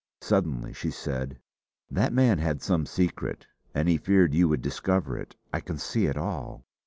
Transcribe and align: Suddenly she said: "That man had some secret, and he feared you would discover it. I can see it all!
Suddenly 0.21 0.73
she 0.73 0.89
said: 0.89 1.37
"That 1.91 2.11
man 2.11 2.39
had 2.39 2.63
some 2.63 2.87
secret, 2.87 3.45
and 3.75 3.87
he 3.87 3.99
feared 3.99 4.33
you 4.33 4.49
would 4.49 4.63
discover 4.63 5.15
it. 5.15 5.35
I 5.53 5.59
can 5.59 5.77
see 5.77 6.07
it 6.07 6.17
all! 6.17 6.65